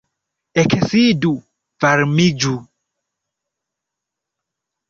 Eksidu, 0.61 1.33
varmiĝu. 1.85 2.55